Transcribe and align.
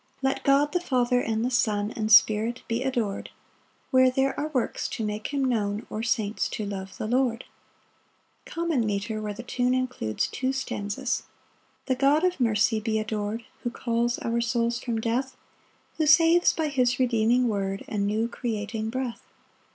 Let 0.23 0.43
God 0.43 0.71
the 0.71 0.79
Father, 0.81 1.19
and 1.21 1.45
the 1.45 1.51
Son, 1.51 1.91
And 1.95 2.11
Spirit 2.11 2.63
be 2.67 2.81
ador'd, 2.83 3.29
Where 3.91 4.09
there 4.09 4.33
are 4.39 4.47
works 4.47 4.87
to 4.87 5.03
make 5.05 5.27
him 5.27 5.45
known, 5.45 5.85
Or 5.91 6.01
saints 6.01 6.49
to 6.57 6.65
love 6.65 6.97
the 6.97 7.05
Lord. 7.05 7.45
Common 8.47 8.83
Metre. 8.83 9.21
Where 9.21 9.35
the 9.35 9.43
tune 9.43 9.75
includes 9.75 10.25
two 10.25 10.53
stanzas. 10.53 11.25
1 11.85 11.85
The 11.85 11.95
God 11.97 12.23
of 12.23 12.39
mercy 12.39 12.79
be 12.79 12.97
ador'd, 12.97 13.45
Who 13.61 13.69
calls 13.69 14.17
our 14.17 14.41
souls 14.41 14.79
from 14.79 14.99
death, 14.99 15.37
Who 15.97 16.07
saves 16.07 16.51
by 16.51 16.69
his 16.69 16.97
redeeming 16.97 17.47
word, 17.47 17.85
And 17.87 18.07
new 18.07 18.27
creating 18.27 18.89
breath. 18.89 19.21